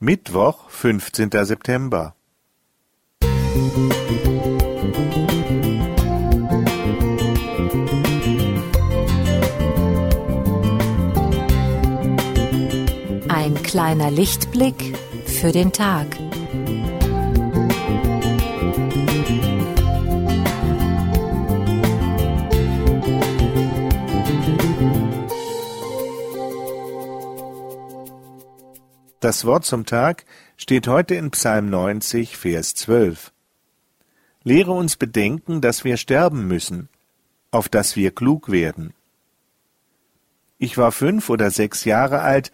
[0.00, 2.16] Mittwoch, fünfzehnter September.
[13.28, 16.06] Ein kleiner Lichtblick für den Tag.
[29.24, 30.26] Das Wort zum Tag
[30.58, 33.32] steht heute in Psalm 90, Vers 12.
[34.42, 36.90] Lehre uns bedenken, dass wir sterben müssen,
[37.50, 38.92] auf dass wir klug werden.
[40.58, 42.52] Ich war fünf oder sechs Jahre alt,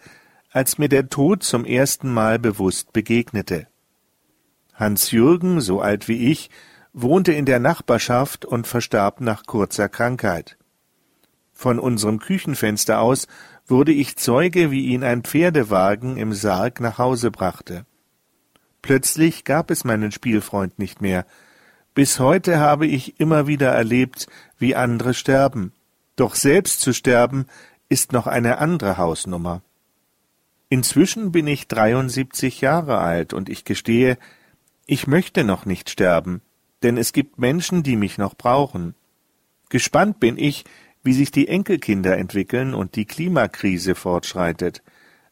[0.49, 3.67] als mir der Tod zum ersten Mal bewusst begegnete.
[4.73, 6.49] Hans Jürgen, so alt wie ich,
[6.93, 10.57] wohnte in der Nachbarschaft und verstarb nach kurzer Krankheit.
[11.51, 13.27] Von unserem Küchenfenster aus
[13.71, 17.85] wurde ich Zeuge, wie ihn ein Pferdewagen im Sarg nach Hause brachte.
[18.81, 21.25] Plötzlich gab es meinen Spielfreund nicht mehr.
[21.95, 25.73] Bis heute habe ich immer wieder erlebt, wie andere sterben.
[26.15, 27.47] Doch selbst zu sterben
[27.89, 29.61] ist noch eine andere Hausnummer.
[30.69, 34.17] Inzwischen bin ich 73 Jahre alt und ich gestehe,
[34.85, 36.41] ich möchte noch nicht sterben,
[36.83, 38.95] denn es gibt Menschen, die mich noch brauchen.
[39.69, 40.65] Gespannt bin ich,
[41.03, 44.83] wie sich die Enkelkinder entwickeln und die Klimakrise fortschreitet.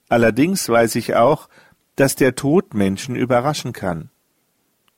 [0.08, 1.50] Allerdings weiß ich auch,
[1.96, 4.10] dass der Tod Menschen überraschen kann.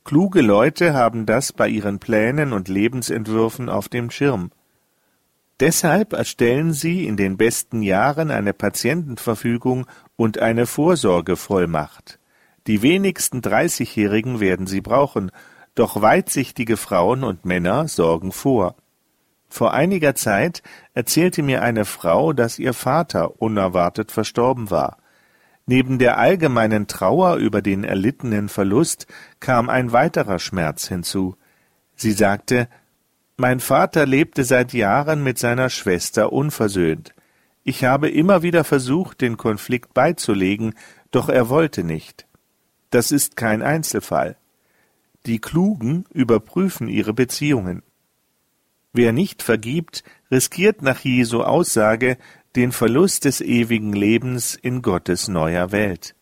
[0.03, 4.51] Kluge Leute haben das bei ihren Plänen und Lebensentwürfen auf dem Schirm.
[5.59, 12.17] Deshalb erstellen sie in den besten Jahren eine Patientenverfügung und eine Vorsorgevollmacht.
[12.65, 15.31] Die wenigsten Dreißigjährigen werden sie brauchen,
[15.75, 18.75] doch weitsichtige Frauen und Männer sorgen vor.
[19.51, 20.63] Vor einiger Zeit
[20.93, 24.97] erzählte mir eine Frau, dass ihr Vater unerwartet verstorben war.
[25.65, 29.07] Neben der allgemeinen Trauer über den erlittenen Verlust
[29.41, 31.35] kam ein weiterer Schmerz hinzu.
[31.97, 32.69] Sie sagte,
[33.35, 37.13] mein Vater lebte seit Jahren mit seiner Schwester unversöhnt.
[37.65, 40.75] Ich habe immer wieder versucht, den Konflikt beizulegen,
[41.11, 42.25] doch er wollte nicht.
[42.89, 44.37] Das ist kein Einzelfall.
[45.25, 47.83] Die Klugen überprüfen ihre Beziehungen.
[48.93, 52.17] Wer nicht vergibt, riskiert nach Jesu Aussage
[52.55, 56.15] den Verlust des ewigen Lebens in Gottes neuer Welt.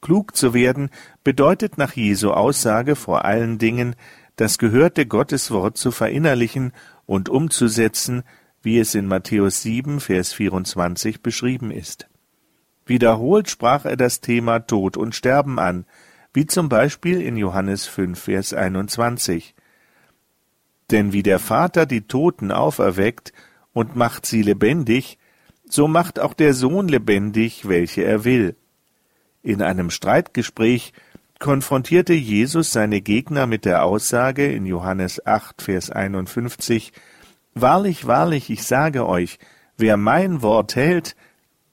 [0.00, 0.90] Klug zu werden
[1.22, 3.94] bedeutet nach Jesu Aussage vor allen Dingen,
[4.36, 6.72] das gehörte Gotteswort zu verinnerlichen
[7.04, 8.22] und umzusetzen,
[8.62, 12.08] wie es in Matthäus 7, Vers 24 beschrieben ist.
[12.86, 15.84] Wiederholt sprach er das Thema Tod und Sterben an,
[16.32, 19.54] wie zum Beispiel in Johannes 5, Vers 21.
[20.92, 23.32] Denn wie der Vater die Toten auferweckt
[23.72, 25.18] und macht sie lebendig,
[25.64, 28.56] so macht auch der Sohn lebendig, welche er will.
[29.42, 30.92] In einem Streitgespräch
[31.38, 36.92] konfrontierte Jesus seine Gegner mit der Aussage in Johannes 8, Vers 51,
[37.54, 39.38] Wahrlich, wahrlich, ich sage euch,
[39.76, 41.16] wer mein Wort hält,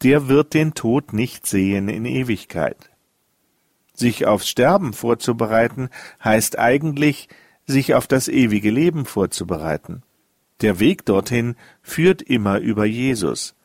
[0.01, 2.89] der wird den Tod nicht sehen in Ewigkeit.
[3.93, 5.89] Sich aufs Sterben vorzubereiten,
[6.23, 7.27] heißt eigentlich,
[7.71, 10.03] sich auf das ewige Leben vorzubereiten.
[10.61, 13.55] Der Weg dorthin führt immer über Jesus.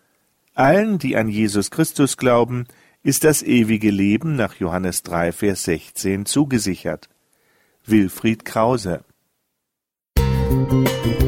[0.55, 2.67] Allen, die an Jesus Christus glauben,
[3.03, 7.09] ist das ewige Leben nach Johannes 3, Vers 16 zugesichert.
[7.85, 9.05] Wilfried Krause
[10.49, 11.25] Musik